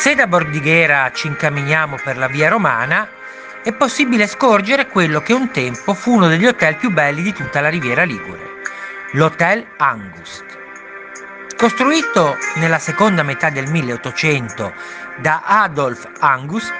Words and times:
Se 0.00 0.14
da 0.14 0.26
Bordighera 0.26 1.12
ci 1.12 1.26
incamminiamo 1.26 1.96
per 2.02 2.16
la 2.16 2.26
via 2.26 2.48
romana, 2.48 3.06
è 3.62 3.70
possibile 3.74 4.26
scorgere 4.26 4.86
quello 4.86 5.20
che 5.20 5.34
un 5.34 5.50
tempo 5.50 5.92
fu 5.92 6.14
uno 6.14 6.26
degli 6.26 6.46
hotel 6.46 6.76
più 6.76 6.90
belli 6.90 7.20
di 7.20 7.34
tutta 7.34 7.60
la 7.60 7.68
riviera 7.68 8.04
Ligure, 8.04 8.62
l'Hotel 9.12 9.62
Angust. 9.76 10.44
Costruito 11.54 12.38
nella 12.54 12.78
seconda 12.78 13.22
metà 13.22 13.50
del 13.50 13.68
1800 13.68 14.72
da 15.18 15.42
Adolf 15.44 16.08
Angust, 16.20 16.72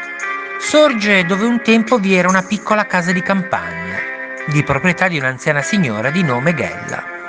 sorge 0.59 1.27
dove 1.27 1.45
un 1.45 1.61
tempo 1.61 1.99
vi 1.99 2.15
era 2.15 2.27
una 2.27 2.43
piccola 2.43 2.87
casa 2.87 3.13
di 3.13 3.21
campagna, 3.21 3.99
di 4.47 4.63
proprietà 4.65 5.09
di 5.09 5.19
un'anziana 5.19 5.61
signora 5.61 6.09
di 6.09 6.23
nome 6.23 6.55
Ghella. 6.55 7.20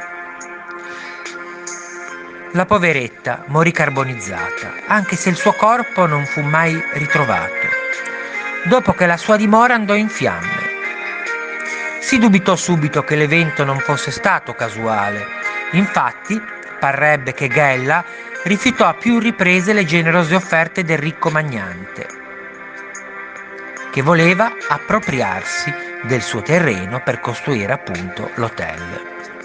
La 2.54 2.66
poveretta 2.66 3.46
morì 3.48 3.72
carbonizzata, 3.72 4.74
anche 4.88 5.16
se 5.16 5.30
il 5.30 5.38
suo 5.38 5.54
corpo 5.54 6.06
non 6.06 6.26
fu 6.26 6.42
mai 6.42 6.84
ritrovato, 6.96 7.68
dopo 8.66 8.92
che 8.92 9.06
la 9.06 9.16
sua 9.16 9.38
dimora 9.38 9.74
andò 9.74 9.96
in 9.96 10.10
fiamme. 10.10 10.70
Si 12.02 12.18
dubitò 12.18 12.58
subito 12.58 13.06
che 13.06 13.16
l'evento 13.16 13.64
non 13.64 13.80
fosse 13.80 14.12
stato 14.12 14.54
casuale. 14.54 15.26
Infatti, 15.72 16.42
parrebbe 16.78 17.34
che 17.34 17.48
Ghella 17.48 18.04
rifiutò 18.44 18.86
a 18.86 18.96
più 18.96 19.18
riprese 19.18 19.72
le 19.72 19.86
generose 19.86 20.36
offerte 20.36 20.84
del 20.84 20.98
ricco 20.98 21.30
magnante, 21.30 22.06
che 23.92 24.02
voleva 24.02 24.52
appropriarsi 24.68 25.74
del 26.02 26.22
suo 26.22 26.42
terreno 26.42 27.02
per 27.02 27.22
costruire 27.22 27.72
appunto 27.72 28.30
l'hotel. 28.36 29.40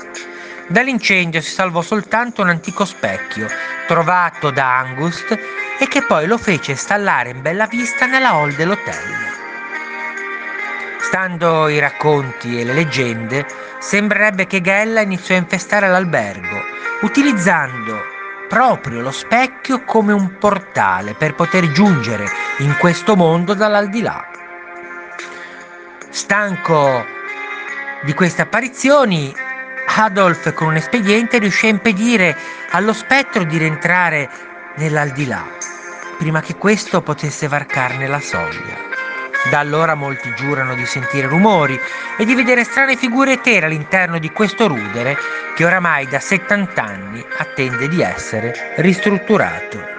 Dall'incendio 0.69 1.41
si 1.41 1.53
salvò 1.53 1.81
soltanto 1.81 2.43
un 2.43 2.49
antico 2.49 2.85
specchio 2.85 3.47
trovato 3.87 4.51
da 4.51 4.79
Angust 4.79 5.39
e 5.79 5.87
che 5.87 6.03
poi 6.05 6.27
lo 6.27 6.39
fece 6.39 6.73
installare 6.73 7.31
in 7.31 7.41
bella 7.41 7.67
vista 7.67 8.07
nella 8.07 8.31
hall 8.31 8.53
dell'hotel. 8.57 9.35
Stando 10.99 11.69
i 11.69 11.79
racconti 11.79 12.59
e 12.59 12.65
le 12.65 12.73
leggende, 12.73 13.47
sembrerebbe 13.79 14.49
che 14.49 14.61
Gella 14.61 15.03
iniziò 15.03 15.37
a 15.37 15.39
infestare 15.39 15.89
l'albergo, 15.89 16.61
utilizzando 17.03 18.01
proprio 18.49 19.01
lo 19.03 19.13
specchio 19.13 19.85
come 19.85 20.13
un 20.13 20.37
portale 20.37 21.15
per 21.15 21.35
poter 21.35 21.71
giungere 21.71 22.29
in 22.59 22.77
questo 22.79 23.15
mondo 23.15 23.55
dall'aldilà. 23.55 24.31
Stanco 26.09 27.05
di 28.03 28.15
queste 28.15 28.43
apparizioni, 28.43 29.33
Adolf 29.87 30.53
con 30.53 30.69
un 30.69 30.77
espediente 30.77 31.39
riuscì 31.39 31.67
a 31.67 31.71
impedire 31.71 32.37
allo 32.71 32.93
spettro 32.93 33.45
di 33.45 33.57
rientrare 33.57 34.29
nell'aldilà, 34.77 35.47
prima 36.19 36.41
che 36.41 36.57
questo 36.57 37.01
potesse 37.01 37.49
varcarne 37.49 38.07
la 38.07 38.21
soglia. 38.21 38.85
Da 39.51 39.61
allora 39.61 39.95
molti 39.95 40.35
giurano 40.35 40.75
di 40.75 40.85
sentire 40.85 41.29
rumori 41.29 41.79
e 42.19 42.25
di 42.25 42.35
vedere 42.35 42.65
strane 42.65 42.97
figure 42.97 43.33
etere 43.33 43.67
all'interno 43.67 44.19
di 44.19 44.31
questo 44.31 44.67
rudere 44.67 45.17
che 45.55 45.65
oramai 45.65 46.07
da 46.09 46.19
70 46.19 46.83
anni 46.83 47.25
attende 47.39 47.89
di 47.89 48.03
essere 48.03 48.75
ristrutturato. 48.77 49.96